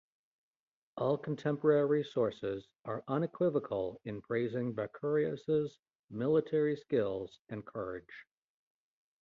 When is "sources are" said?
2.03-3.03